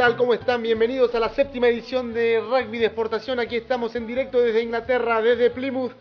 [0.00, 0.16] ¿qué tal?
[0.16, 0.62] ¿Cómo están?
[0.62, 3.38] Bienvenidos a la séptima edición de Rugby de Exportación.
[3.38, 5.92] Aquí estamos en directo desde Inglaterra, desde Plymouth.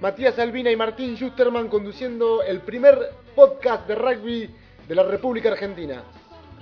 [0.00, 2.96] Matías Albina y Martín Justerman conduciendo el primer
[3.34, 4.54] podcast de rugby
[4.86, 6.04] de la República Argentina.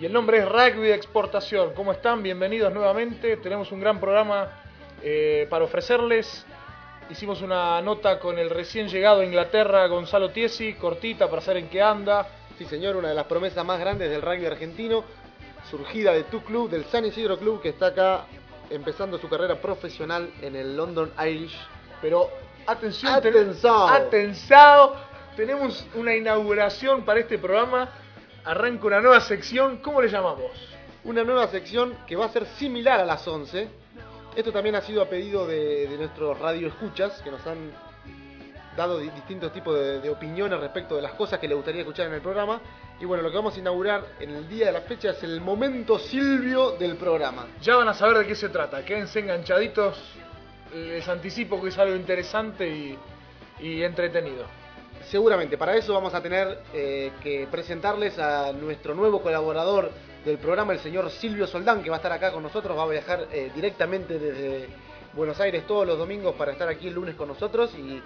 [0.00, 1.74] Y el nombre es Rugby de Exportación.
[1.74, 2.22] ¿Cómo están?
[2.22, 3.36] Bienvenidos nuevamente.
[3.36, 4.48] Tenemos un gran programa
[5.02, 6.46] eh, para ofrecerles.
[7.10, 11.68] Hicimos una nota con el recién llegado a Inglaterra, Gonzalo Tiesi, cortita para saber en
[11.68, 12.26] qué anda.
[12.56, 15.04] Sí, señor, una de las promesas más grandes del rugby argentino,
[15.70, 18.24] surgida de tu club, del San Isidro Club, que está acá
[18.70, 21.56] empezando su carrera profesional en el London Irish.
[22.00, 22.28] Pero
[22.66, 23.86] atención, Atensado.
[23.86, 24.96] ten- atensado.
[25.36, 27.88] Tenemos una inauguración para este programa.
[28.44, 29.78] Arranca una nueva sección.
[29.78, 30.50] ¿Cómo le llamamos?
[31.04, 33.68] Una nueva sección que va a ser similar a las 11.
[34.36, 37.72] Esto también ha sido a pedido de, de nuestros radioescuchas, que nos han
[38.78, 42.06] dado di- distintos tipos de, de opiniones respecto de las cosas que les gustaría escuchar
[42.06, 42.60] en el programa.
[43.00, 45.40] Y bueno, lo que vamos a inaugurar en el día de la fecha es el
[45.40, 47.46] momento Silvio del programa.
[47.60, 48.84] Ya van a saber de qué se trata.
[48.84, 50.00] Quédense enganchaditos.
[50.74, 52.98] Les anticipo que es algo interesante y,
[53.60, 54.44] y entretenido.
[55.06, 59.90] Seguramente, para eso vamos a tener eh, que presentarles a nuestro nuevo colaborador
[60.24, 62.88] del programa, el señor Silvio Soldán, que va a estar acá con nosotros, va a
[62.88, 64.68] viajar eh, directamente desde
[65.14, 68.02] Buenos Aires todos los domingos para estar aquí el lunes con nosotros y,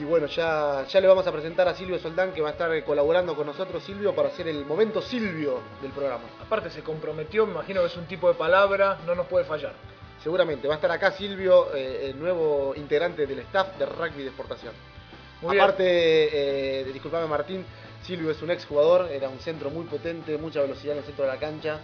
[0.00, 2.72] y bueno, ya, ya le vamos a presentar a Silvio Soldán, que va a estar
[2.74, 6.24] eh, colaborando con nosotros, Silvio, para hacer el momento Silvio del programa.
[6.40, 9.74] Aparte se comprometió, me imagino que es un tipo de palabra, no nos puede fallar.
[10.22, 14.28] Seguramente, va a estar acá Silvio, eh, el nuevo integrante del staff de rugby de
[14.28, 14.72] exportación.
[15.42, 15.58] Muy.
[15.58, 15.82] Aparte,
[16.80, 17.64] eh, disculpame Martín,
[18.02, 21.24] Silvio es un ex jugador, era un centro muy potente, mucha velocidad en el centro
[21.24, 21.80] de la cancha.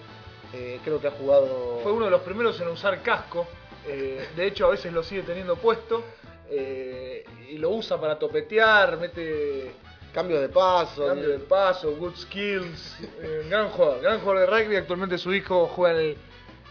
[0.53, 1.81] Eh, creo que ha jugado.
[1.83, 3.47] Fue uno de los primeros en usar casco.
[3.87, 6.03] eh, de hecho, a veces lo sigue teniendo puesto.
[6.51, 9.73] Eh, y lo usa para topetear, mete
[10.13, 11.07] cambios de paso.
[11.07, 12.97] cambio de paso, good skills.
[13.21, 14.77] eh, gran jugador, gran jugador de rugby.
[14.77, 16.17] Actualmente su hijo juega en el,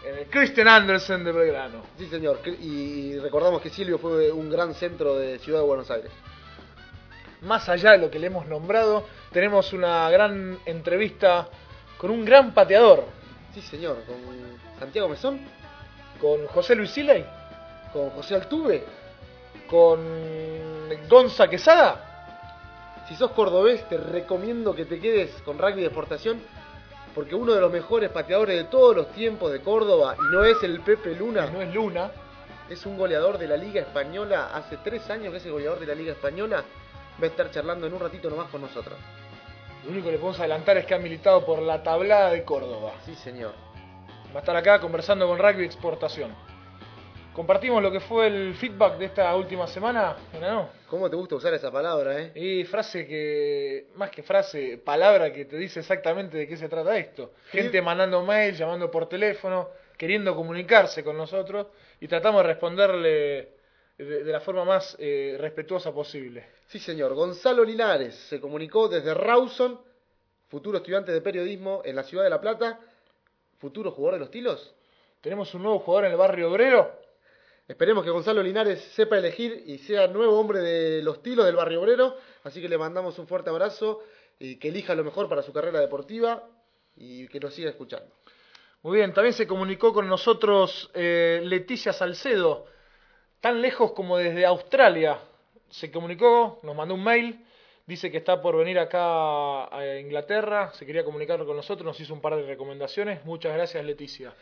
[0.04, 1.82] en el Christian Andersen de Belgrano.
[1.96, 2.40] Sí, señor.
[2.60, 6.10] Y recordamos que Silvio fue un gran centro de Ciudad de Buenos Aires.
[7.42, 11.48] Más allá de lo que le hemos nombrado, tenemos una gran entrevista
[11.96, 13.04] con un gran pateador,
[13.54, 13.96] Sí, señor.
[14.06, 14.16] Con
[14.78, 15.40] Santiago Mesón,
[16.20, 17.24] con José Luis Siley,
[17.92, 18.84] con José Altuve.
[19.68, 20.00] Con
[21.08, 22.04] Gonza Quesada.
[23.08, 26.40] Si sos cordobés, te recomiendo que te quedes con rugby de exportación.
[27.14, 30.62] Porque uno de los mejores pateadores de todos los tiempos de Córdoba, y no es
[30.62, 32.10] el Pepe Luna, No es Luna,
[32.68, 35.86] es un goleador de la Liga Española, hace tres años que es el goleador de
[35.86, 36.62] la Liga Española,
[37.20, 38.96] va a estar charlando en un ratito nomás con nosotros.
[39.84, 42.92] Lo único que le podemos adelantar es que ha militado por la tablada de Córdoba.
[43.04, 43.54] Sí, señor.
[44.32, 46.47] Va a estar acá conversando con Rugby Exportación.
[47.34, 50.70] Compartimos lo que fue el feedback de esta última semana, ¿no?
[50.88, 52.32] ¿Cómo te gusta usar esa palabra, eh?
[52.34, 56.98] Y frase que, más que frase, palabra que te dice exactamente de qué se trata
[56.98, 57.34] esto.
[57.50, 61.68] Gente mandando mail, llamando por teléfono, queriendo comunicarse con nosotros
[62.00, 63.48] y tratamos de responderle
[63.96, 66.46] de, de la forma más eh, respetuosa posible.
[66.66, 67.14] Sí, señor.
[67.14, 69.80] Gonzalo Linares se comunicó desde Rawson,
[70.48, 72.80] futuro estudiante de periodismo en la ciudad de La Plata,
[73.58, 74.74] futuro jugador de los Tilos.
[75.20, 77.06] Tenemos un nuevo jugador en el barrio obrero.
[77.68, 81.82] Esperemos que Gonzalo Linares sepa elegir y sea nuevo hombre de los Tilos del barrio
[81.82, 82.16] obrero.
[82.42, 84.00] Así que le mandamos un fuerte abrazo
[84.38, 86.48] y que elija lo mejor para su carrera deportiva
[86.96, 88.10] y que nos siga escuchando.
[88.80, 92.64] Muy bien, también se comunicó con nosotros eh, Leticia Salcedo,
[93.40, 95.18] tan lejos como desde Australia.
[95.68, 97.44] Se comunicó, nos mandó un mail,
[97.86, 102.14] dice que está por venir acá a Inglaterra, se quería comunicar con nosotros, nos hizo
[102.14, 103.22] un par de recomendaciones.
[103.26, 104.32] Muchas gracias, Leticia.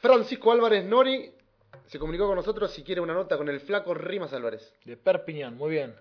[0.00, 1.32] Francisco Álvarez Nori
[1.86, 4.72] se comunicó con nosotros si quiere una nota con el flaco Rimas Álvarez.
[4.84, 5.94] De Perpiñán, muy bien.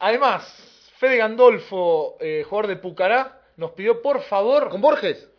[0.00, 4.68] Además, Fede Gandolfo, eh, jugador de Pucará, nos pidió por favor.
[4.68, 5.30] ¿Con Borges?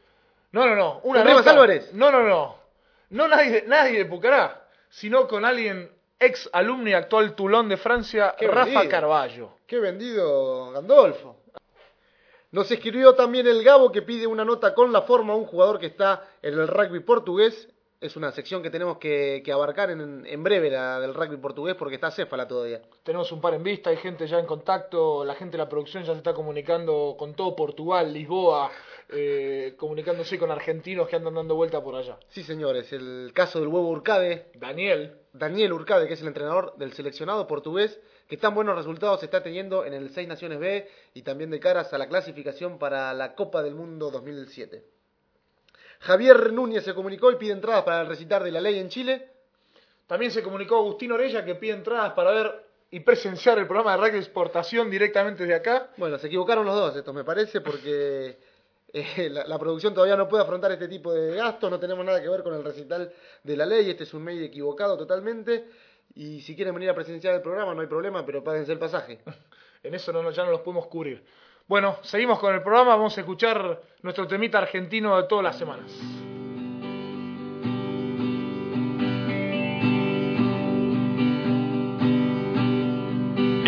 [0.51, 0.99] No, no, no.
[1.03, 1.93] Una ¿Con Rivas nota- Álvarez?
[1.93, 2.57] No, no, no.
[3.09, 8.47] No nadie, nadie de Pucará, sino con alguien ex alumni actual Toulon de Francia, Qué
[8.47, 8.89] Rafa vendido.
[8.89, 9.49] Carballo.
[9.67, 11.37] Qué vendido Gandolfo.
[12.51, 15.87] Nos escribió también el Gabo que pide una nota con la forma, un jugador que
[15.87, 17.67] está en el rugby portugués.
[17.99, 21.75] Es una sección que tenemos que, que abarcar en, en breve, la del rugby portugués,
[21.75, 22.79] porque está céfala todavía.
[23.01, 26.03] Tenemos un par en vista, hay gente ya en contacto, la gente de la producción
[26.03, 28.69] ya se está comunicando con todo Portugal, Lisboa,
[29.09, 32.19] eh, comunicándose con argentinos que andan dando vuelta por allá.
[32.29, 36.93] Sí, señores, el caso del huevo Urcade, Daniel, Daniel Urcade, que es el entrenador del
[36.93, 41.49] seleccionado portugués, que tan buenos resultados está teniendo en el Seis Naciones B y también
[41.49, 44.96] de caras a la clasificación para la Copa del Mundo 2007.
[45.99, 49.29] Javier Núñez se comunicó y pide entradas para el recitar de la ley en Chile.
[50.05, 53.97] También se comunicó Agustín Orella que pide entradas para ver y presenciar el programa de
[53.97, 55.89] rugby exportación directamente de acá.
[55.97, 58.37] Bueno, se equivocaron los dos, estos me parece, porque
[58.93, 62.21] eh, la, la producción todavía no puede afrontar este tipo de gastos, no tenemos nada
[62.21, 63.11] que ver con el recital
[63.43, 65.65] de la ley, este es un mail equivocado totalmente.
[66.15, 69.19] Y si quieren venir a presenciar el programa, no hay problema, pero páguense el pasaje.
[69.83, 71.23] En eso no, ya no los podemos cubrir.
[71.67, 75.91] Bueno, seguimos con el programa, vamos a escuchar nuestro temita argentino de todas las semanas.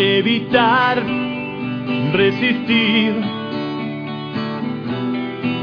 [0.00, 1.02] evitar
[2.12, 3.14] resistir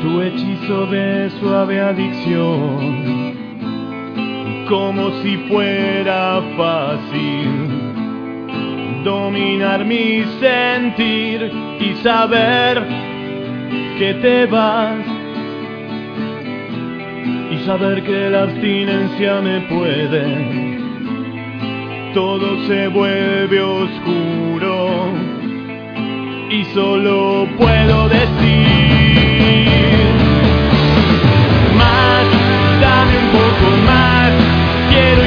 [0.01, 3.35] tu hechizo de suave adicción,
[4.69, 7.49] como si fuera fácil
[9.03, 12.83] dominar mi sentir y saber
[13.97, 15.05] que te vas
[17.51, 20.77] y saber que la abstinencia me puede.
[22.13, 25.11] Todo se vuelve oscuro
[26.49, 29.17] y solo puedo decir
[31.77, 32.25] más,
[32.81, 34.31] dame un poco más,
[34.89, 35.26] quiero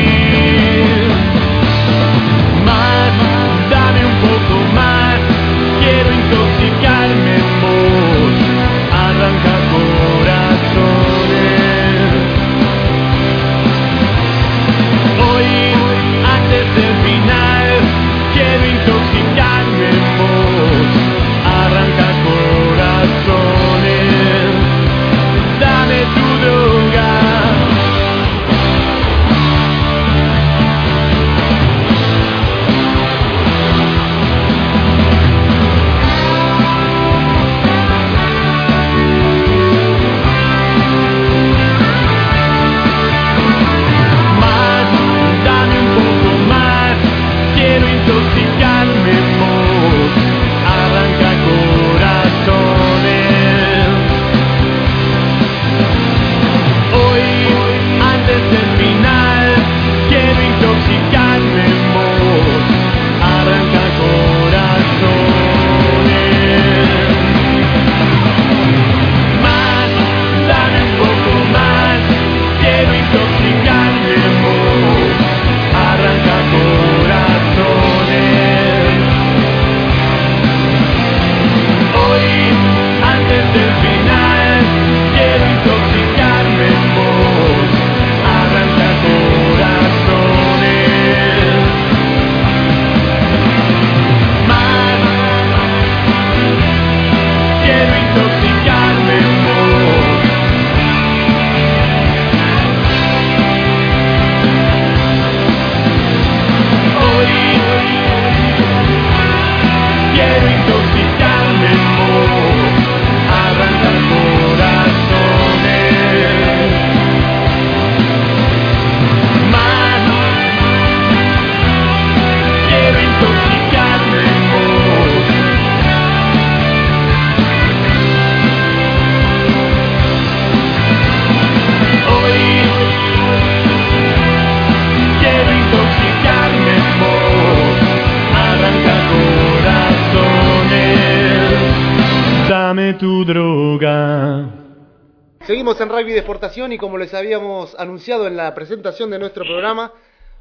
[145.61, 149.43] Seguimos en Rugby de Exportación y como les habíamos anunciado en la presentación de nuestro
[149.45, 149.91] programa,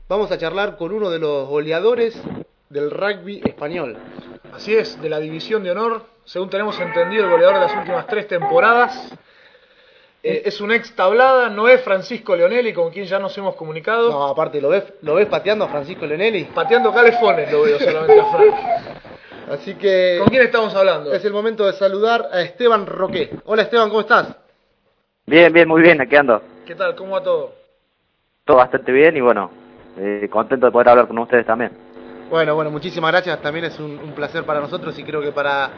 [0.08, 2.18] vamos a charlar con uno de los goleadores
[2.70, 3.98] del rugby español.
[4.50, 8.06] Así es, de la división de honor, según tenemos entendido, el goleador de las últimas
[8.06, 9.12] tres temporadas.
[10.22, 14.10] Eh, es un ex tablada, no es Francisco Leonelli, con quien ya nos hemos comunicado.
[14.10, 16.44] No, aparte, ¿lo ves, lo ves pateando a Francisco Leonelli?
[16.44, 18.54] Pateando calefones lo veo solamente a Frank.
[19.50, 21.12] Así que ¿Con quién estamos hablando?
[21.12, 23.28] es el momento de saludar a Esteban Roque.
[23.44, 24.34] Hola Esteban, ¿cómo estás?
[25.30, 26.42] Bien, bien, muy bien, aquí ando.
[26.66, 26.96] ¿Qué tal?
[26.96, 27.52] ¿Cómo va todo?
[28.44, 29.48] Todo bastante bien y bueno,
[29.96, 31.70] eh, contento de poder hablar con ustedes también.
[32.28, 33.40] Bueno, bueno, muchísimas gracias.
[33.40, 35.70] También es un, un placer para nosotros y creo que para,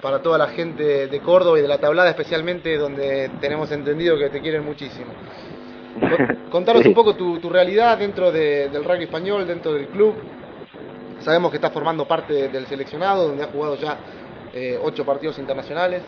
[0.00, 4.28] para toda la gente de Córdoba y de la tablada especialmente, donde tenemos entendido que
[4.30, 5.10] te quieren muchísimo.
[5.98, 6.88] Con- Contanos Sí.
[6.90, 10.14] un poco tu, tu realidad dentro de- del rugby español, dentro del club.
[11.22, 13.96] Sabemos que estás formando parte del seleccionado, donde has jugado ya
[14.54, 16.02] eh, ocho partidos internacionales.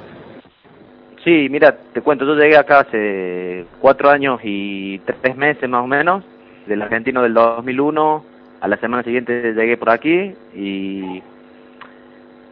[1.25, 5.87] Sí, mira, te cuento, yo llegué acá hace cuatro años y tres meses más o
[5.87, 6.23] menos,
[6.67, 8.25] del argentino del 2001,
[8.61, 11.23] a la semana siguiente llegué por aquí y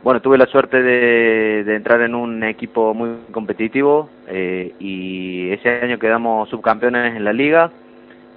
[0.03, 5.99] bueno, tuve la suerte de, entrar en un equipo muy competitivo eh, y ese año
[5.99, 7.71] quedamos subcampeones en la liga.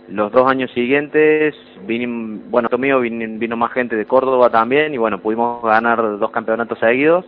[0.09, 1.55] Los dos años siguientes,
[1.87, 6.29] vine, bueno, mío vino, vino más gente de Córdoba también y bueno, pudimos ganar dos
[6.31, 7.25] campeonatos seguidos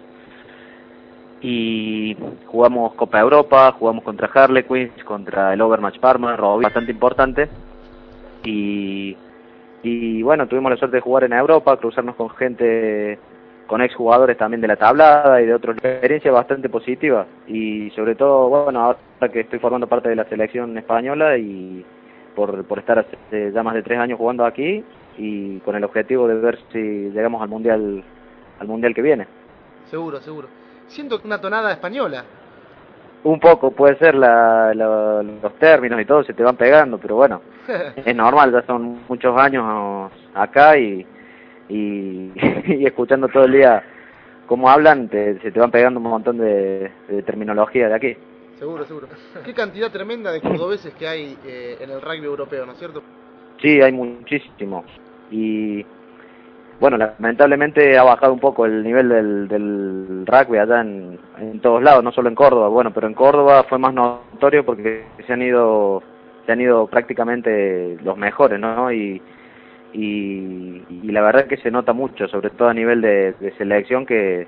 [1.41, 2.15] y
[2.46, 7.48] jugamos Copa Europa, jugamos contra Harlequins, contra el Overmatch Parma, Robbie, bastante importante.
[8.44, 9.15] Y,
[9.84, 13.20] y bueno, tuvimos la suerte de jugar en Europa, cruzarnos con gente,
[13.67, 17.27] con exjugadores también de la tablada y de otras experiencias bastante positivas.
[17.48, 21.86] Y sobre todo, bueno, ahora que estoy formando parte de la selección española y
[22.36, 24.84] por, por estar hace ya más de tres años jugando aquí
[25.17, 28.03] y con el objetivo de ver si llegamos al mundial
[28.60, 29.27] al mundial que viene.
[29.89, 30.48] Seguro, seguro.
[30.88, 32.24] Siento una tonada española.
[33.24, 37.15] Un poco, puede ser la, la- los términos y todo, se te van pegando, pero
[37.15, 37.41] bueno,
[37.96, 41.06] es normal, ya son muchos años acá y,
[41.70, 42.32] y,
[42.74, 43.84] y escuchando todo el día
[44.48, 48.17] cómo hablan, te- se te van pegando un montón de, de terminología de aquí.
[48.58, 49.08] seguro, seguro.
[49.44, 53.03] Qué cantidad tremenda de cordobeses que hay eh, en el rugby europeo, ¿no es cierto?
[53.62, 54.86] Sí, hay muchísimos.
[55.32, 55.86] Y
[56.79, 61.81] bueno, lamentablemente ha bajado un poco el nivel del, del rugby allá en, en todos
[61.81, 62.67] lados, no solo en Córdoba.
[62.67, 66.03] Bueno, pero en Córdoba fue más notorio porque se han ido
[66.46, 68.91] se han ido prácticamente los mejores, ¿no?
[68.91, 69.22] Y,
[69.91, 74.48] y, y la verdad que se nota mucho, sobre todo a nivel de, selección, que,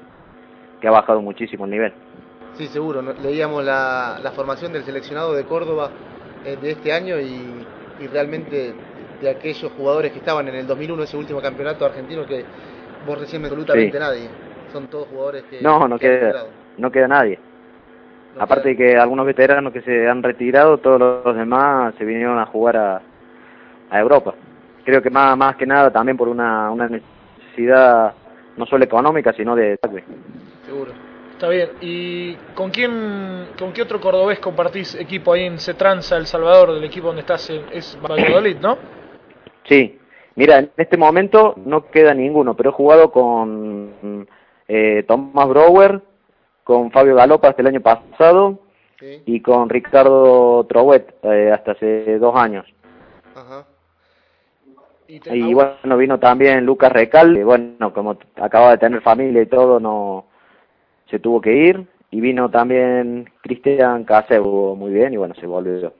[0.81, 1.93] ha bajado muchísimo el nivel.
[2.53, 3.01] Sí, seguro.
[3.21, 5.89] Leíamos la, la formación del seleccionado de Córdoba
[6.45, 8.74] eh, de este año y realmente
[9.21, 12.43] de aquellos jugadores que estaban en el 2001, ese último campeonato argentino, que
[13.05, 13.99] vos recién me absolutamente Sí.
[13.99, 14.29] nadie.
[14.71, 15.61] Son todos jugadores que.
[15.61, 16.45] No, no que queda,
[16.77, 17.39] no queda nadie.
[18.35, 22.38] No Aparte de que algunos veteranos que se han retirado, todos los demás se vinieron
[22.38, 23.01] a jugar a,
[23.89, 24.33] a Europa.
[24.85, 28.13] Creo que más, más que nada también por una, una necesidad
[28.55, 30.03] no solo económica, sino de rugby.
[30.65, 30.91] Seguro.
[31.31, 31.69] Está bien.
[31.81, 36.83] ¿Y con quién, con qué otro cordobés compartís equipo ahí en Cetranza, El Salvador, del
[36.83, 37.49] equipo donde estás?
[37.49, 38.77] en- es Valladolid, ¿no?
[39.69, 39.97] Sí,
[40.35, 44.27] mira, en este momento no queda ninguno, pero he jugado con
[44.67, 46.01] eh, Tomás Brower,
[46.65, 48.59] con Fabio Galopa hasta el año pasado
[48.99, 49.23] Sí.
[49.25, 52.65] y con Ricardo Trouet eh, hasta hace dos años.
[53.33, 53.65] Ajá.
[55.07, 59.41] Y, te- Y bueno, vino también Lucas Recal, que bueno, como acaba de tener familia
[59.41, 60.25] y todo, no
[61.09, 61.88] se tuvo que ir.
[62.11, 65.93] Y vino también Cristian Casebo, muy bien, y bueno, se volvió.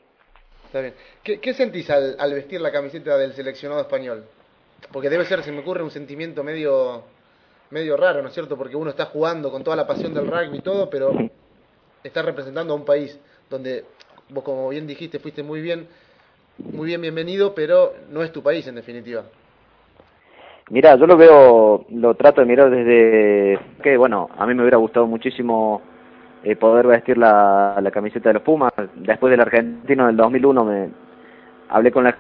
[0.66, 0.94] Está bien.
[1.38, 4.24] ¿Qué, sentís al, al vestir la camiseta del seleccionado español?
[4.92, 7.04] Porque debe ser, se me ocurre, un sentimiento medio
[7.72, 8.58] medio raro, ¿no es cierto?
[8.58, 11.12] Porque uno está jugando con toda la pasión del rugby y todo, pero
[12.04, 13.20] está representando a un país
[13.50, 13.86] donde
[14.30, 15.88] vos, como bien dijiste, fuiste muy bien,
[16.58, 19.24] muy bien bienvenido, pero no es tu país en definitiva.
[20.72, 24.78] Mira, yo lo veo, lo trato de mirar desde que, bueno, a mí me hubiera
[24.78, 25.82] gustado muchísimo
[26.44, 28.72] eh, poder vestir la, la camiseta de los Pumas.
[28.96, 30.90] Después del argentino del 2001 me
[31.70, 32.16] hablé con la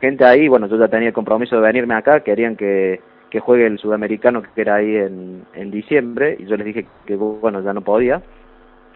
[0.00, 3.66] gente ahí, bueno, yo ya tenía el compromiso de venirme acá, querían que, que juegue
[3.66, 7.72] el sudamericano que era ahí en, en diciembre, y yo les dije que, bueno, ya
[7.72, 8.22] no podía,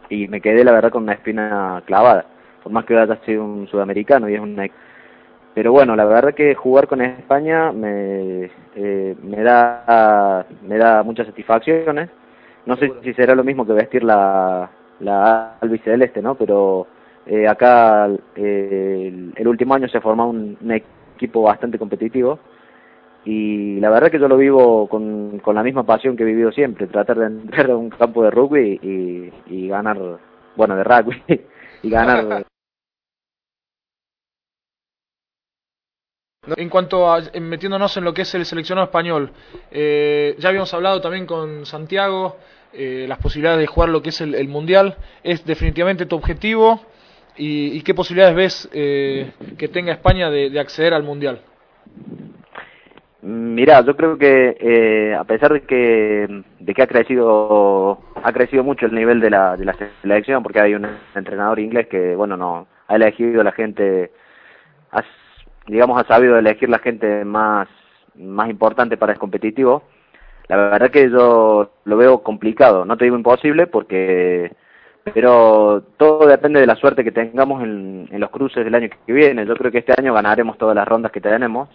[0.08, 2.26] y me quedé la verdad con una espina clavada,
[2.62, 4.66] por más que haya sido un sudamericano y es una
[5.56, 11.28] pero bueno, la verdad que jugar con España me, eh, me da me da muchas
[11.28, 12.10] satisfacciones.
[12.66, 14.68] No sé si será lo mismo que vestir la,
[15.00, 16.34] la albiceleste, ¿no?
[16.34, 16.86] Pero
[17.26, 20.72] eh, acá el, último año se formado un, un
[21.16, 22.38] equipo bastante competitivo
[23.26, 26.52] y la verdad que yo lo vivo con, con la misma pasión que he vivido
[26.52, 29.98] siempre, tratar de entrar a un campo de rugby y, y ganar,
[30.54, 31.22] bueno, de rugby,
[31.82, 32.46] y ganar
[36.56, 39.32] En cuanto a metiéndonos en lo que es el seleccionado español,
[39.72, 42.36] eh, ya habíamos hablado también con Santiago,
[42.72, 46.80] eh, las posibilidades de jugar lo que es el, el Mundial, ¿es definitivamente tu objetivo?
[47.36, 51.40] ¿Y, y qué posibilidades ves eh, que tenga España de, de acceder al Mundial?
[53.28, 58.62] Mirá, yo creo que eh, a pesar de que de que ha crecido ha crecido
[58.62, 62.36] mucho el nivel de la, de la selección porque hay un entrenador inglés que bueno
[62.36, 64.12] no ha elegido la gente
[64.92, 65.02] ha,
[65.66, 67.66] digamos ha sabido elegir la gente más
[68.14, 69.82] más importante para el competitivo
[70.46, 74.52] la verdad que yo lo veo complicado no te digo imposible porque
[75.14, 79.46] pero todo depende de la suerte que tengamos en, los cruces del año que viene
[79.46, 81.68] yo creo que este año ganaremos todas las rondas que tenemos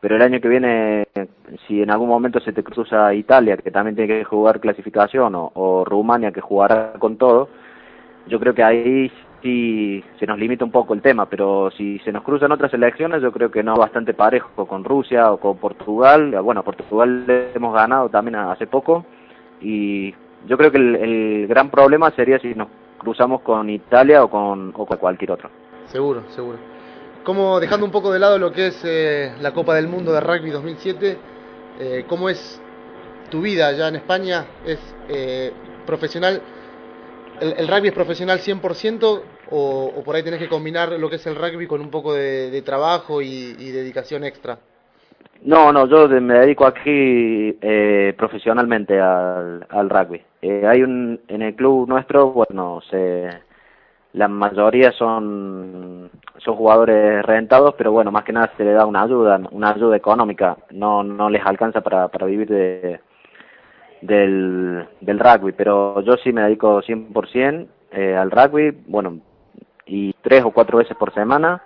[0.00, 1.08] pero el año que viene,
[1.66, 5.84] si en algún momento se te cruza Italia, que también tiene que jugar clasificación, o,
[5.84, 7.48] Rumania, que jugará con todo,
[8.28, 9.10] yo creo que ahí
[9.42, 13.22] sí se nos limita un poco el tema, pero si se nos cruzan otras elecciones,
[13.22, 16.30] yo creo que no bastante parejo con Rusia o con Portugal.
[16.42, 19.06] Bueno, Portugal hemos ganado también hace poco,
[19.60, 20.14] y
[20.46, 24.72] yo creo que el, el gran problema sería si nos cruzamos con Italia o con,
[24.74, 25.50] o con cualquier otro.
[25.86, 26.58] Seguro, seguro.
[27.24, 30.20] Como dejando un poco de lado lo que es eh, la Copa del Mundo de
[30.20, 31.18] Rugby 2007,
[31.78, 32.60] eh, ¿cómo es
[33.30, 34.46] tu vida allá en España?
[34.64, 34.78] ¿Es
[35.08, 35.52] eh,
[35.84, 36.40] profesional?
[37.40, 41.16] El, ¿El, rugby es profesional 100% o, o, por ahí tenés que combinar lo que
[41.16, 44.58] es el rugby con un poco de, trabajo y, dedicación extra?
[45.42, 50.22] No, no, yo me dedico aquí eh, profesionalmente al, al rugby.
[50.42, 53.28] Eh, hay un en el club nuestro, bueno, se
[54.16, 59.02] la mayoría son son jugadores rentados pero bueno más que nada se le da una
[59.02, 63.00] ayuda una ayuda económica no no les alcanza para para vivir de
[64.00, 69.18] del del rugby pero yo sí me dedico 100% eh, al rugby bueno
[69.84, 71.62] y tres o cuatro veces por semana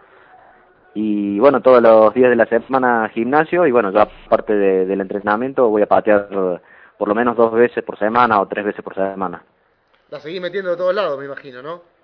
[0.95, 5.01] y bueno todos los días de la semana gimnasio y bueno yo aparte de, del
[5.01, 6.29] entrenamiento voy a patear
[6.99, 9.43] por lo menos dos veces por semana o tres veces por semana
[10.11, 12.01] la seguís metiendo de todos lados me imagino no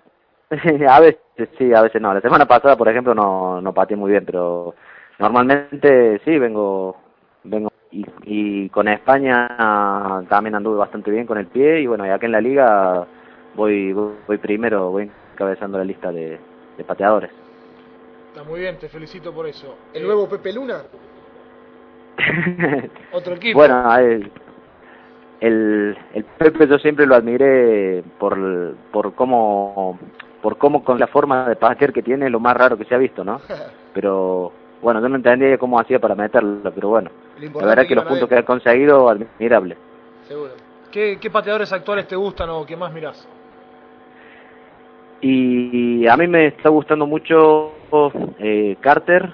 [0.89, 1.19] a veces
[1.57, 2.13] sí, a veces no.
[2.13, 4.75] La semana pasada, por ejemplo, no, no pateé muy bien, pero
[5.19, 6.97] normalmente sí, vengo
[7.43, 9.47] vengo y, y con España
[10.29, 13.05] también anduve bastante bien con el pie y bueno, y acá en la liga
[13.55, 16.39] voy voy primero, voy encabezando la lista de,
[16.77, 17.46] de pateadores.
[18.37, 19.75] Está muy bien, te felicito por eso.
[19.95, 20.83] ¿El nuevo Pepe Luna?
[23.11, 23.57] Otro equipo.
[23.57, 24.31] Bueno, el,
[25.39, 29.97] el, el Pepe yo siempre lo admiré por, por cómo
[30.43, 32.99] por cómo con la forma de patear que tiene lo más raro que se ha
[32.99, 33.41] visto, ¿no?
[33.95, 34.51] Pero
[34.83, 38.05] bueno, yo no entendía cómo hacía para meterlo, pero bueno, la verdad que, que los
[38.05, 39.75] puntos que ha conseguido, admirable.
[40.27, 40.51] Seguro.
[40.91, 43.27] ¿Qué, ¿Qué pateadores actuales te gustan o qué más mirás?
[45.21, 47.71] Y a mí me está gustando mucho
[48.39, 49.33] eh, Carter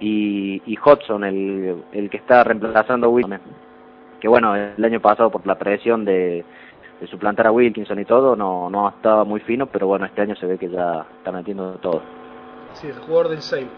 [0.00, 3.40] y, y Hodgson, el, el que está reemplazando a Wilson.
[4.20, 6.44] Que bueno, el año pasado por la presión de,
[7.00, 10.36] de suplantar a Wilkinson y todo, no, no estaba muy fino, pero bueno, este año
[10.36, 12.02] se ve que ya está metiendo todo.
[12.74, 13.68] Sí, el jugador del Sale.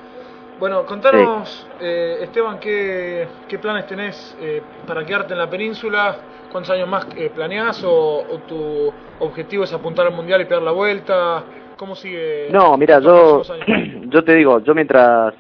[0.58, 1.84] Bueno, contanos, sí.
[1.84, 6.16] eh, Esteban, ¿qué, ¿qué, planes tenés eh, para quedarte en la península?
[6.50, 10.62] ¿Cuántos años más eh, planeás o, o, tu objetivo es apuntar al Mundial y pegar
[10.62, 11.44] la vuelta?
[11.76, 12.48] ¿Cómo sigue?
[12.50, 13.42] No, mira, yo,
[14.08, 15.34] yo te digo, yo mientras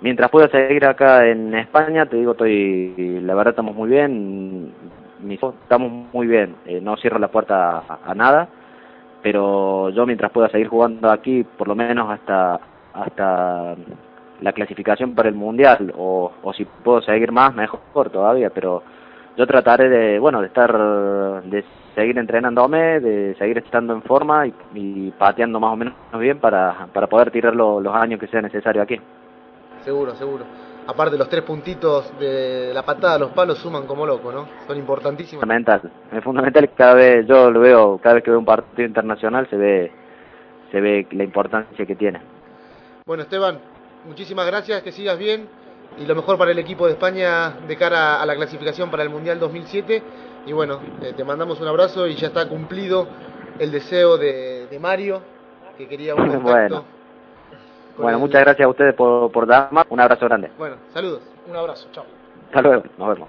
[0.00, 4.74] mientras pueda seguir acá en España, te digo, estoy, la verdad estamos muy bien,
[5.30, 8.48] estamos muy bien, eh, no cierro la puerta a, a, nada,
[9.22, 12.60] pero yo mientras pueda seguir jugando aquí, por lo menos hasta
[12.94, 13.74] hasta
[14.40, 18.82] la clasificación para el mundial, o, o si puedo seguir más, mejor todavía, pero
[19.36, 24.54] yo trataré de, bueno, de estar, de seguir entrenándome, de seguir estando en forma y,
[24.74, 28.42] y pateando más o menos bien para, para poder tirar lo, los años que sea
[28.42, 29.00] necesario aquí.
[29.82, 30.44] Seguro, seguro
[30.86, 34.46] aparte los tres puntitos de la patada, los palos suman como loco, ¿no?
[34.66, 35.40] Son importantísimos.
[35.40, 35.80] Fundamental,
[36.12, 39.56] es fundamental cada vez, yo lo veo, cada vez que veo un partido internacional se
[39.56, 39.92] ve,
[40.70, 42.20] se ve la importancia que tiene.
[43.06, 43.58] Bueno Esteban,
[44.06, 45.46] muchísimas gracias, que sigas bien
[45.98, 49.10] y lo mejor para el equipo de España de cara a la clasificación para el
[49.10, 50.02] Mundial 2007
[50.46, 53.06] y bueno, eh, te mandamos un abrazo y ya está cumplido
[53.58, 55.20] el deseo de, de Mario
[55.76, 56.46] que quería un contacto.
[56.48, 56.84] bueno.
[57.98, 59.84] Bueno, muchas gracias a ustedes por, por dar más.
[59.90, 60.50] Un abrazo grande.
[60.56, 61.20] Bueno, saludos.
[61.46, 62.06] Un abrazo, chao.
[62.46, 63.28] Hasta luego, nos vemos.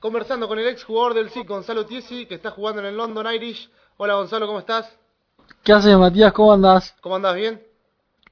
[0.00, 3.32] Conversando con el ex jugador del SIC, Gonzalo Tiesi, que está jugando en el London
[3.32, 3.70] Irish.
[3.98, 4.90] Hola Gonzalo, ¿cómo estás?
[5.62, 6.32] ¿Qué haces Matías?
[6.32, 6.96] ¿Cómo andás?
[7.02, 7.36] ¿Cómo andás?
[7.36, 7.62] ¿Bien?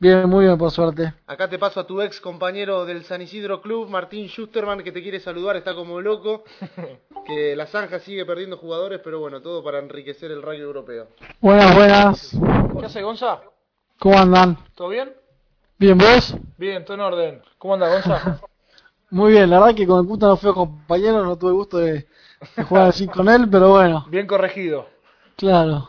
[0.00, 1.12] Bien, muy bien, por suerte.
[1.26, 5.02] Acá te paso a tu ex compañero del San Isidro Club, Martín Schusterman, que te
[5.02, 6.44] quiere saludar, está como loco.
[7.26, 11.08] Que la Zanja sigue perdiendo jugadores, pero bueno, todo para enriquecer el rugby europeo.
[11.42, 12.38] Buenas, buenas.
[12.80, 13.42] ¿Qué hace Gonza?
[13.98, 14.56] ¿Cómo andan?
[14.74, 15.12] ¿Todo bien?
[15.78, 16.34] ¿Bien vos?
[16.56, 17.42] Bien, todo en orden.
[17.58, 18.40] ¿Cómo anda Gonza?
[19.10, 22.06] Muy bien, la verdad que con el puta no fue compañero, no tuve gusto de,
[22.56, 24.86] de jugar así con él, pero bueno, Bien corregido.
[25.36, 25.88] claro.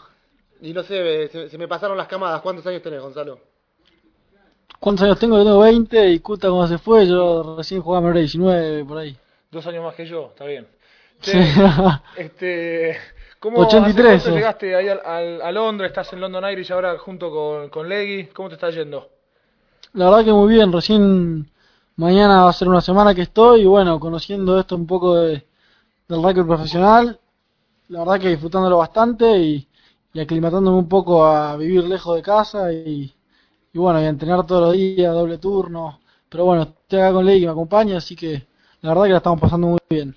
[0.62, 2.42] Y no sé, se, se me pasaron las camadas.
[2.42, 3.40] ¿Cuántos años tenés, Gonzalo?
[4.80, 5.38] ¿Cuántos años tengo?
[5.38, 8.98] Yo tengo 20 y Cuta cuando se fue, yo recién jugaba menor de 19, por
[8.98, 9.18] ahí.
[9.52, 10.68] Dos años más que yo, está bien.
[11.22, 11.60] Che, Sí.
[12.18, 12.98] este,
[13.40, 14.36] ¿cómo 83, hace cuánto eh.
[14.36, 15.90] llegaste ahí al- al- a Londres?
[15.90, 18.28] Estás en London Irish ahora junto con, con Leggy.
[18.34, 19.10] ¿Cómo te está yendo?
[19.94, 21.50] La verdad que muy bien, recién
[22.06, 25.46] mañana va a ser una semana que estoy y bueno, conociendo esto un poco de,
[26.10, 27.20] del rugby profesional,
[27.90, 29.68] la verdad que disfrutándolo bastante y,
[30.14, 33.14] y aclimatándome un poco a vivir lejos de casa y,
[33.74, 37.26] y bueno, y a entrenar todos los días, doble turno, pero bueno, estoy acá con
[37.26, 38.48] Ley que me acompaña, así que
[38.82, 40.16] la verdad que la estamos pasando muy bien.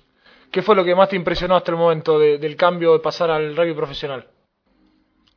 [0.51, 3.31] ¿Qué fue lo que más te impresionó hasta el momento de- del cambio de pasar
[3.31, 4.27] al rugby profesional?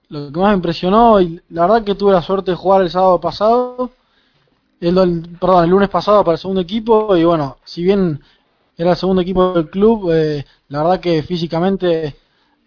[0.09, 2.91] Lo que más me impresionó, y la verdad que tuve la suerte de jugar el
[2.91, 3.91] sábado pasado,
[4.81, 8.21] el, perdón, el lunes pasado para el segundo equipo, y bueno, si bien
[8.77, 12.17] era el segundo equipo del club, eh, la verdad que físicamente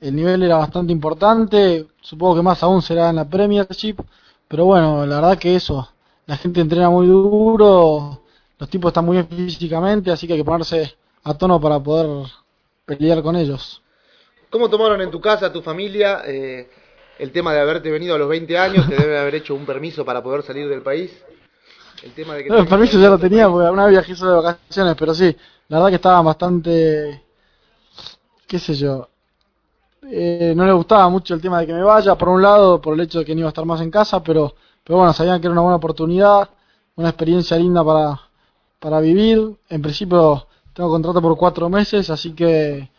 [0.01, 3.97] el nivel era bastante importante, supongo que más aún será en la Premiership,
[4.47, 5.87] pero bueno, la verdad que eso,
[6.25, 8.23] la gente entrena muy duro,
[8.57, 12.27] los tipos están muy bien físicamente, así que hay que ponerse a tono para poder
[12.85, 13.81] pelear con ellos.
[14.49, 16.69] ¿Cómo tomaron en tu casa, tu familia, eh,
[17.19, 18.87] el tema de haberte venido a los 20 años?
[18.89, 21.11] Te deben haber hecho un permiso para poder salir del país.
[22.03, 24.31] El tema de que No, el permiso ya lo tenía porque alguna vez viajé solo
[24.31, 25.35] de vacaciones, pero sí,
[25.67, 27.23] la verdad que estaban bastante,
[28.47, 29.09] qué sé yo,
[30.03, 32.93] eh, no le gustaba mucho el tema de que me vaya, por un lado, por
[32.93, 35.39] el hecho de que no iba a estar más en casa, pero, pero bueno, sabían
[35.41, 36.49] que era una buena oportunidad,
[36.95, 38.19] una experiencia linda para,
[38.79, 39.57] para vivir.
[39.69, 42.89] En principio tengo contrato por cuatro meses, así que,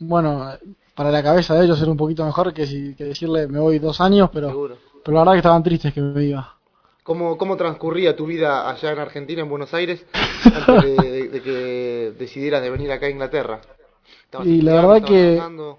[0.00, 0.52] bueno,
[0.94, 3.78] para la cabeza de ellos era un poquito mejor que, si, que decirle me voy
[3.78, 4.78] dos años, pero, Seguro.
[5.04, 6.56] pero la verdad que estaban tristes que me iba.
[7.02, 10.04] ¿Cómo, ¿Cómo transcurría tu vida allá en Argentina, en Buenos Aires,
[10.44, 13.60] antes de, de- de que decidieras de venir acá a Inglaterra?
[14.24, 15.78] ¿Estabas Y la verdad que- trabajando?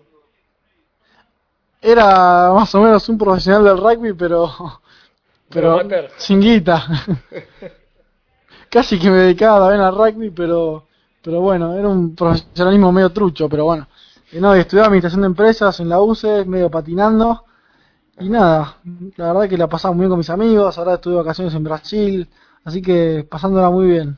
[1.82, 4.50] Era más o menos un profesional del rugby, pero
[5.50, 5.82] Pero
[6.18, 6.86] sin guita.
[8.70, 10.88] Casi que me dedicaba también al rugby, pero
[11.22, 13.88] pero bueno, era un profesionalismo medio trucho, pero bueno.
[14.32, 17.46] Y no, estudiaba administración de empresas en la UCE, medio patinando.
[18.19, 18.78] Y nada,
[19.17, 21.63] la verdad que la pasaba muy bien con mis amigos, ahora estuve de vacaciones en
[21.63, 22.30] Brasil,
[22.63, 24.17] así que pasándola muy bien.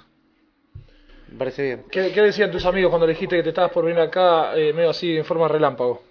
[1.28, 1.86] Me parece bien.
[1.92, 4.74] ¿Qué, qué decían tus amigos cuando le dijiste que te estabas por venir acá eh,
[4.74, 6.02] medio así en forma relámpago?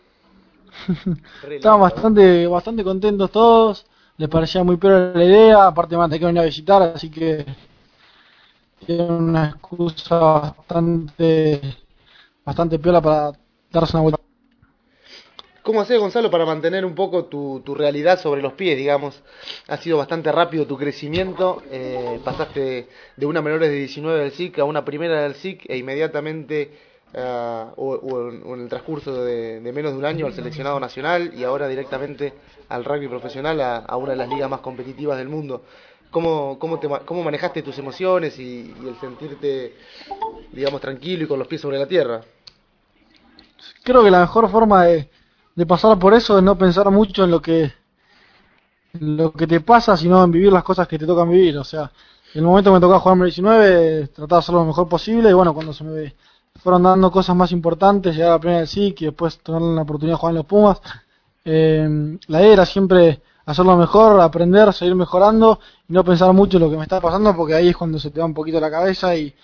[1.43, 6.11] Re Estaban bastante, bastante contentos todos, les parecía muy peor la idea, aparte me han
[6.11, 7.45] tenido que venir a visitar, así que
[8.87, 11.61] era una excusa bastante,
[12.45, 13.33] bastante piola para
[13.73, 14.24] darse una vuelta.
[15.65, 19.23] ¿Cómo haces, Gonzalo, para mantener un poco tu, tu realidad sobre los pies, digamos?
[19.67, 21.63] Ha sido bastante rápido tu crecimiento.
[21.71, 25.79] eh, pasaste de una menores de 19 del SIC a una primera del SIC e
[25.79, 26.71] inmediatamente,
[27.15, 31.67] ah, o, en, el transcurso de, menos de un año, al seleccionado nacional y ahora
[31.67, 32.35] directamente
[32.69, 35.63] al rugby profesional, a, una de las ligas más competitivas del mundo.
[36.11, 39.77] ¿Cómo, cómo, te, cómo manejaste tus emociones y, y el sentirte,
[40.53, 42.21] digamos, tranquilo y con los pies sobre la tierra?
[43.83, 45.09] Creo que la mejor forma de,
[45.55, 47.73] de pasar por eso es no pensar mucho en lo que
[49.01, 51.59] lo que te pasa, sino en vivir las cosas que te tocan vivir.
[51.59, 51.91] O sea,
[52.33, 55.31] en el momento que me tocaba jugar en 19, trataba de hacerlo lo mejor posible.
[55.31, 56.15] Y bueno, cuando se me
[56.63, 59.83] fueron dando cosas más importantes, llegar a la primera del SIC y después tener la
[59.83, 60.81] oportunidad de jugar en los Pumas,
[61.45, 66.63] eh, la idea era siempre hacerlo mejor, aprender, seguir mejorando y no pensar mucho en
[66.63, 68.71] lo que me está pasando, porque ahí es cuando se te va un poquito la
[68.71, 69.35] cabeza y,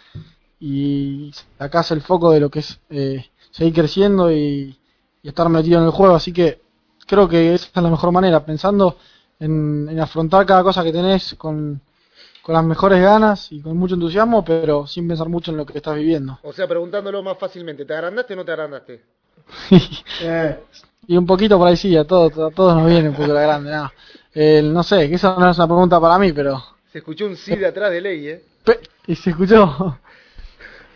[0.61, 4.80] y sacás el foco de lo que es eh, seguir creciendo y,
[5.23, 6.15] y estar metido en el juego.
[6.15, 6.61] Así que
[7.07, 8.97] creo que esa es la mejor manera, pensando
[9.39, 11.81] en, en afrontar cada cosa que tenés con,
[12.43, 15.79] con las mejores ganas y con mucho entusiasmo, pero sin pensar mucho en lo que
[15.79, 16.39] estás viviendo.
[16.43, 19.03] O sea, preguntándolo más fácilmente, ¿te agrandaste o no te agrandaste?
[21.07, 23.43] y un poquito por ahí sí, a todos, a todos nos viene un poco la
[23.43, 23.71] grande.
[23.73, 23.91] No,
[24.35, 26.63] Eh, no sé, que esa no es una pregunta para mí, pero...
[26.93, 28.45] Se escuchó un sí de atrás de ley, ¿eh?
[28.65, 29.99] Pe- y se escuchó.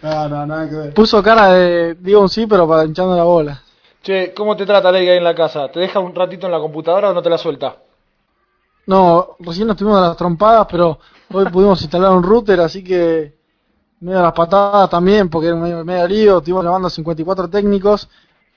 [0.03, 0.95] No, no, nada que ver.
[0.95, 3.63] Puso cara de, digo un sí, pero para hinchando la bola.
[4.05, 5.67] Che, ¿cómo te trata Leggy ahí en la casa?
[5.69, 7.77] ¿Te deja un ratito en la computadora o no te la suelta?
[8.87, 10.99] No, recién nos tuvimos las trompadas, pero
[11.33, 13.35] hoy pudimos instalar un router, así que
[14.01, 18.11] medio las patadas también, porque era medio, medio lío, estuvimos llamando a 54 técnicos,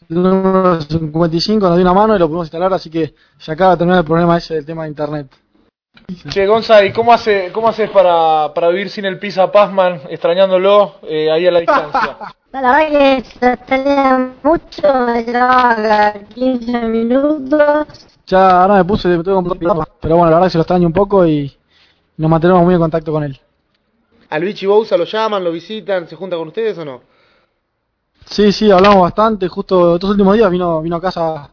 [0.10, 3.72] el número 55 nos dio una mano y lo pudimos instalar, así que se acaba
[3.72, 5.28] de terminar el problema ese del tema de internet.
[6.30, 10.96] Che, Gonza, ¿y cómo, hace, cómo haces para, para vivir sin el Pisa Pazman, extrañándolo
[11.04, 12.18] eh, ahí a la distancia?
[12.52, 18.08] La verdad que se extraña mucho, me llevaba cada 15 minutos.
[18.26, 20.62] Ya ahora me puse, me tengo que comprar, pero bueno, la verdad que se lo
[20.64, 21.56] extraño un poco y
[22.16, 23.40] nos mantenemos muy en contacto con él.
[24.30, 27.02] ¿Al Vichy Bouza lo llaman, lo visitan, se junta con ustedes o no?
[28.26, 31.50] Sí, sí, hablamos bastante, justo estos últimos días vino, vino a casa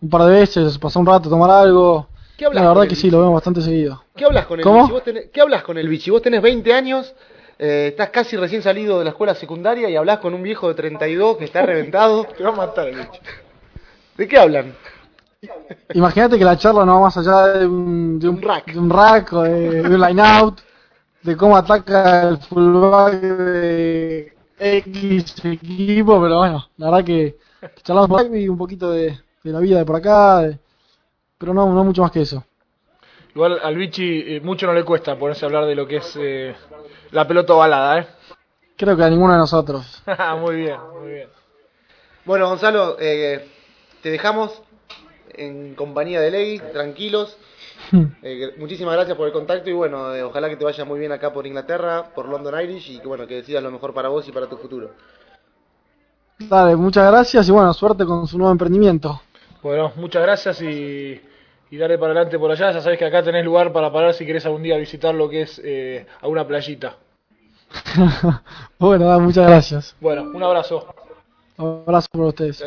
[0.00, 2.08] un par de veces, pasó un rato a tomar algo.
[2.42, 4.02] ¿Qué hablas la con verdad el que sí, lo vemos bastante seguido.
[4.16, 4.80] ¿Qué hablas con el ¿Cómo?
[4.80, 4.92] Vichy?
[4.92, 6.10] Vos tenés- ¿Qué hablas con el Vichy?
[6.10, 7.14] Vos tenés 20 años,
[7.58, 10.74] eh, estás casi recién salido de la escuela secundaria y hablas con un viejo de
[10.74, 12.24] 32 que está reventado.
[12.36, 13.20] Te va a matar el bicho.
[14.16, 14.74] ¿De qué hablan?
[15.94, 18.72] Imagínate que la charla no va más allá de un, de un, Un rack.
[18.72, 20.58] de un rack o de, de un line out,
[21.22, 27.36] de cómo ataca el fullback de X equipo, pero bueno, la verdad que
[27.82, 30.58] charlamos rugby, un poquito de, de la vida de por acá, de-
[31.42, 32.44] pero no, no mucho más que eso.
[33.34, 36.16] Igual al Vichy eh, mucho no le cuesta ponerse a hablar de lo que es
[36.16, 36.54] eh,
[37.10, 38.06] la pelota ovalada, ¿eh?
[38.76, 40.04] Creo que a ninguno de nosotros.
[40.38, 41.28] muy bien, muy bien.
[42.24, 43.44] Bueno, Gonzalo, eh,
[44.04, 44.62] te dejamos
[45.30, 47.36] en compañía de Legui, tranquilos.
[48.22, 51.10] Eh, muchísimas gracias por el contacto y bueno, eh, ojalá que te vaya muy bien
[51.10, 54.26] acá por Inglaterra, por London Irish y que bueno, que decidas lo mejor para vos
[54.28, 54.92] y para tu futuro.
[56.38, 59.20] Dale, muchas gracias y bueno, suerte con su nuevo emprendimiento.
[59.62, 61.20] Bueno, muchas gracias y,
[61.72, 62.70] y dale para adelante por allá.
[62.70, 65.42] Ya sabes que acá tenés lugar para parar si querés algún día visitar lo que
[65.42, 66.98] es eh, alguna playita.
[68.78, 69.96] bueno, muchas gracias.
[69.98, 70.86] Bueno, un abrazo.
[71.56, 72.62] Un abrazo por ustedes.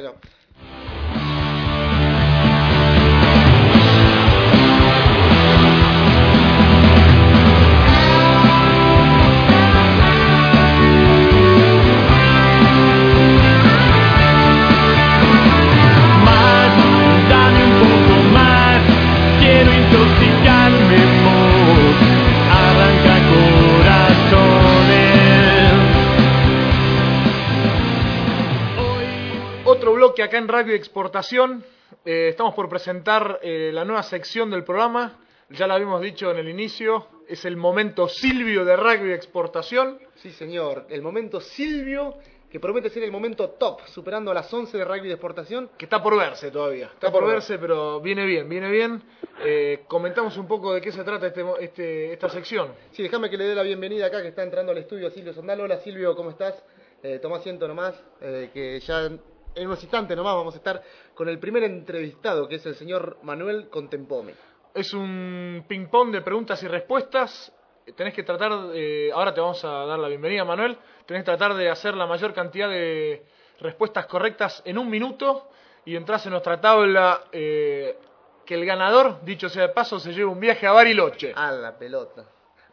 [30.25, 31.63] Acá en Radio Exportación.
[32.03, 35.19] Eh, estamos por presentar eh, la nueva sección del programa.
[35.51, 37.07] Ya la habíamos dicho en el inicio.
[37.27, 39.99] Es el momento Silvio de Rugby Exportación.
[40.15, 40.87] Sí, señor.
[40.89, 42.15] El momento Silvio,
[42.49, 45.69] que promete ser el momento top, superando a las 11 de rugby de exportación.
[45.77, 46.87] que está por verse todavía.
[46.87, 49.03] Está, por, verse, pero viene bien, viene bien.
[49.43, 52.73] Eh, comentamos un poco de qué se trata este, este, esta sección.
[52.93, 55.61] Sí, déjame que le dé la bienvenida acá, que está entrando al estudio Silvio Sondal.
[55.61, 56.63] Hola Silvio, ¿cómo estás?
[57.03, 59.11] Eh, toma asiento nomás, eh, que ya
[59.55, 60.81] en unos instantes nomás vamos a estar
[61.13, 64.33] con el primer entrevistado, que es el señor Manuel Contempomi.
[64.73, 67.53] Es un ping-pong de preguntas y respuestas.
[67.95, 70.77] Tenés que tratar, eh, ahora te vamos a dar la bienvenida, Manuel.
[71.05, 73.23] Tenés que tratar de hacer la mayor cantidad de
[73.61, 75.47] respuestas correctas en un minuto
[75.85, 77.21] y entras en nuestra tabla.
[77.31, 77.97] eh,
[78.45, 81.33] que el ganador, dicho sea de paso, se lleve un viaje a Bariloche.
[81.35, 82.25] A la pelota.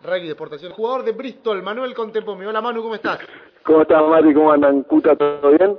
[0.02, 0.72] Rugby de exportación.
[0.72, 2.44] Jugador de Bristol, Manuel Contempomi.
[2.44, 3.20] Hola Manu, ¿cómo estás?
[3.62, 4.34] ¿Cómo estás, Mati?
[4.34, 4.82] ¿Cómo andan?
[4.82, 5.16] ¿Cuta?
[5.16, 5.78] ¿Todo bien?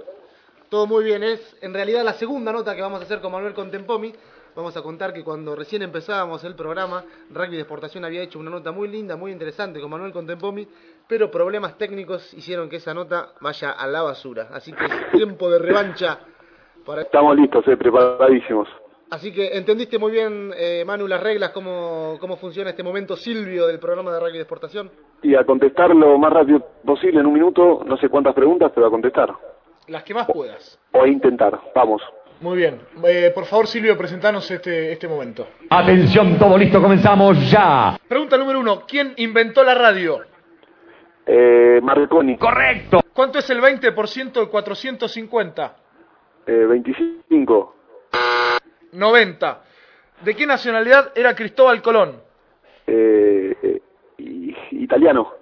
[0.74, 3.54] Todo muy bien, es en realidad la segunda nota que vamos a hacer con Manuel
[3.54, 4.12] Contempomi.
[4.56, 8.50] Vamos a contar que cuando recién empezábamos el programa, Rugby de Exportación había hecho una
[8.50, 10.68] nota muy linda, muy interesante con Manuel Contempomi,
[11.08, 14.48] pero problemas técnicos hicieron que esa nota vaya a la basura.
[14.52, 16.18] Así que es tiempo de revancha
[16.84, 17.04] para...
[17.04, 18.68] Estamos listos, eh, preparadísimos.
[19.12, 23.68] Así que entendiste muy bien, eh, Manu, las reglas, cómo, cómo funciona este momento Silvio
[23.68, 24.90] del programa de Rugby de Exportación.
[25.22, 28.88] Y a contestar lo más rápido posible en un minuto, no sé cuántas preguntas, pero
[28.88, 29.36] a contestar.
[29.88, 30.80] Las que más puedas.
[30.92, 31.60] O a intentar.
[31.76, 32.02] Vamos.
[32.40, 32.82] Muy bien.
[33.06, 35.48] Eh, por favor, Silvio, presentanos este, este momento.
[35.70, 37.98] Atención, todo listo, comenzamos ya.
[38.08, 38.84] Pregunta número uno.
[38.88, 40.22] ¿Quién inventó la radio?
[41.26, 43.00] Eh, Marconi, Correcto.
[43.14, 45.76] ¿Cuánto es el 20% de 450?
[46.48, 47.76] eh, 25.
[48.92, 49.62] 90.
[50.24, 52.22] ¿De qué nacionalidad era Cristóbal Colón?
[52.88, 53.82] Eh, eh,
[54.72, 55.34] italiano,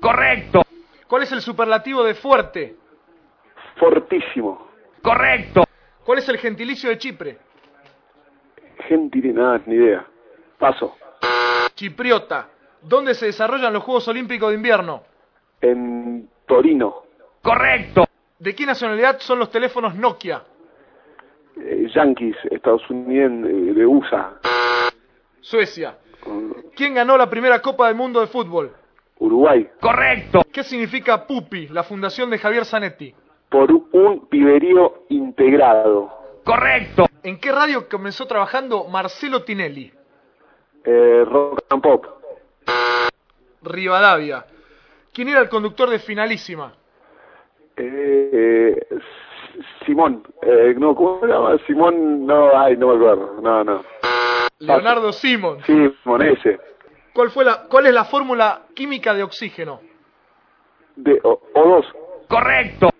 [0.00, 0.62] Correcto.
[1.06, 2.76] ¿Cuál es el superlativo de fuerte?
[3.78, 4.68] Fortísimo.
[5.02, 5.64] Correcto.
[6.04, 7.38] ¿Cuál es el gentilicio de Chipre?
[8.88, 10.06] Gentil, nada, ni idea.
[10.58, 10.96] Paso.
[11.74, 12.48] Chipriota.
[12.82, 15.02] ¿Dónde se desarrollan los Juegos Olímpicos de Invierno?
[15.60, 17.02] En Torino,
[17.42, 18.04] Correcto.
[18.38, 20.42] ¿De qué nacionalidad son los teléfonos Nokia?
[21.60, 24.38] eh, Yankees, Estados Unidos, eh, de USA,
[25.40, 25.98] Suecia.
[26.76, 28.72] ¿Quién ganó la primera Copa del Mundo de Fútbol?
[29.18, 30.42] Uruguay, Correcto.
[30.52, 33.12] ¿Qué significa PUPI, la fundación de Javier Zanetti?
[33.48, 36.10] Por un piberío integrado.
[36.44, 37.06] Correcto.
[37.22, 39.92] ¿En qué radio comenzó trabajando Marcelo Tinelli?
[40.84, 42.06] Eh, rock and pop.
[43.62, 44.44] Rivadavia.
[45.12, 46.72] ¿Quién era el conductor de Finalísima?
[47.76, 48.98] Eh, eh,
[49.84, 50.22] Simón.
[50.42, 51.56] Eh, no, ¿cómo se llama?
[51.66, 53.40] Simón, no, ay, no me acuerdo.
[53.40, 53.84] No, no.
[54.60, 55.58] Leonardo Simon.
[55.64, 56.58] Sí, Monese.
[57.12, 59.80] ¿Cuál, fue la, ¿Cuál es la fórmula química de oxígeno?
[60.96, 61.84] De O- O2.
[62.28, 62.90] Correcto.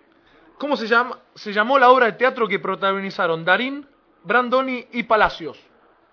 [0.59, 3.87] ¿Cómo se, llama, se llamó la obra de teatro que protagonizaron Darín,
[4.25, 5.57] Brandoni y Palacios?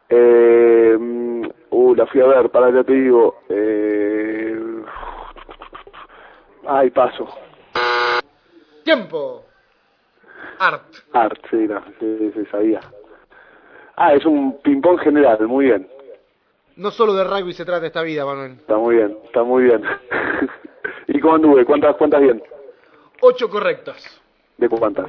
[0.09, 3.41] Eh, mm, uh, la fui a ver, para ya te digo.
[3.49, 4.85] Eh,
[6.69, 7.29] ay, paso.
[8.85, 9.47] Tiempo.
[10.61, 10.95] Art.
[11.13, 12.81] Art, sí, no, sí, sí, sabía.
[13.97, 15.89] Ah, es un ping-pong general, muy bien.
[16.77, 18.53] No solo de rugby se trata esta vida, Manuel.
[18.53, 19.83] Está muy bien, está muy bien.
[21.09, 21.65] ¿Y cómo anduve?
[21.65, 22.41] ¿Cuántas, cuántas bien?
[23.23, 24.23] Ocho correctas.
[24.59, 25.07] ¿De cuántas?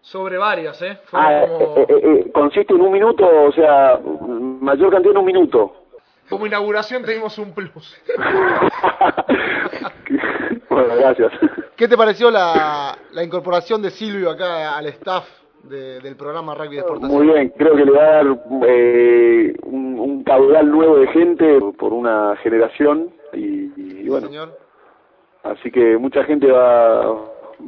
[0.00, 0.98] Sobre varias, ¿eh?
[1.12, 5.24] Ah, como, eh, eh, eh, consiste en un minuto, o sea, mayor cantidad en un
[5.24, 5.74] minuto.
[6.28, 7.96] como inauguración tenemos un plus.
[10.70, 11.32] bueno, gracias.
[11.76, 15.26] ¿Qué te pareció la, la incorporación de Silvio acá al staff
[15.64, 17.24] de- del programa Rugby de Exportación?
[17.24, 18.26] Muy bien, creo que le va a dar
[18.66, 23.72] eh, un, un caudal nuevo de gente por una generación y,
[24.04, 24.56] y bueno, Señor.
[25.42, 27.16] así que mucha gente va,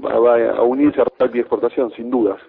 [0.05, 2.41] va, va a unirse a Rugby Exportación, sin dudas.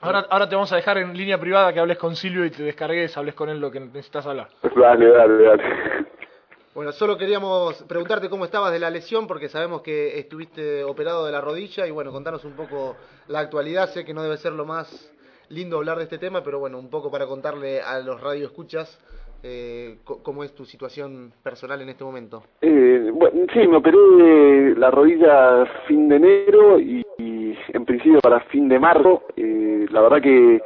[0.00, 2.64] Ahora, ahora te vamos a dejar en línea privada que hables con Silvio y te
[2.64, 4.48] descargues, hables con él lo que necesitas hablar.
[4.74, 5.64] Dale, dale, dale.
[6.74, 11.30] Bueno, solo queríamos preguntarte cómo estabas de la lesión, porque sabemos que estuviste operado de
[11.30, 12.96] la rodilla y bueno, contanos un poco
[13.28, 13.90] la actualidad.
[13.90, 15.12] Sé que no debe ser lo más
[15.50, 18.98] lindo hablar de este tema, pero bueno, un poco para contarle a los radioescuchas
[19.42, 22.42] eh, cómo es tu situación personal en este momento.
[22.60, 28.68] Eh, bueno, sí, me operé la rodilla fin de enero y, en principio para fin
[28.68, 29.24] de marzo.
[29.36, 30.60] Eh, la verdad que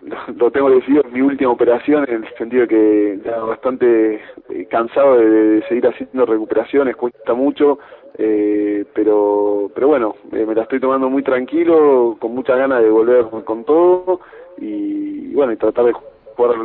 [0.36, 4.66] lo tengo decidido, es mi última operación en el sentido de que ya bastante eh,
[4.70, 7.78] cansado de, de seguir haciendo recuperaciones, cuesta mucho,
[8.18, 12.90] eh, pero pero bueno, eh, me la estoy tomando muy tranquilo, con muchas ganas de
[12.90, 14.20] volver con todo
[14.58, 15.92] y, bueno, y tratar de
[16.40, 16.56] jugar,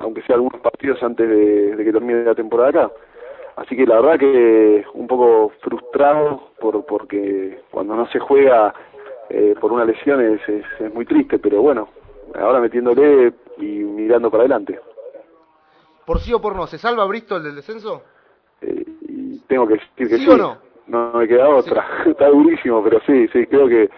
[0.00, 2.90] aunque sea algunos partidos antes de, de que termine la temporada acá.
[3.56, 8.74] Así que la verdad que un poco frustrado por porque cuando no se juega
[9.30, 11.88] eh, por una lesión es, es, es muy triste, pero bueno,
[12.34, 14.80] ahora metiéndole y mirando para adelante.
[16.04, 18.02] Por sí o por no, ¿se salva Bristol del descenso?
[18.60, 20.30] Eh, y tengo que decir que ¿Sí sí.
[20.30, 20.58] o no?
[20.86, 21.86] No me queda otra.
[22.06, 23.88] Está durísimo, pero sí, sí, creo que,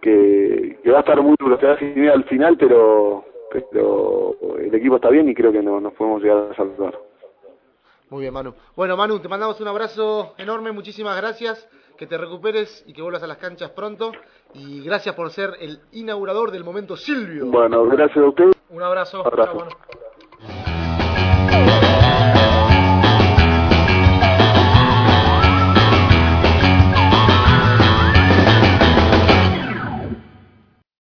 [0.00, 1.58] que, que va a estar muy duro.
[1.58, 5.80] Se va a al final, pero, pero el equipo está bien y creo que no,
[5.80, 6.98] nos podemos llegar a salvar.
[8.10, 8.54] Muy bien, Manu.
[8.74, 13.22] Bueno, Manu, te mandamos un abrazo enorme, muchísimas gracias, que te recuperes y que vuelvas
[13.22, 14.12] a las canchas pronto.
[14.54, 17.46] Y gracias por ser el inaugurador del momento Silvio.
[17.46, 18.54] Bueno, gracias a ustedes.
[18.70, 19.24] Un abrazo.
[19.24, 19.52] Abrazo.
[19.52, 20.09] Chao, Manu.